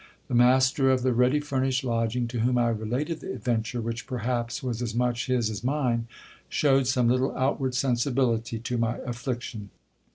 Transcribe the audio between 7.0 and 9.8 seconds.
little outward sensibility to my affliction.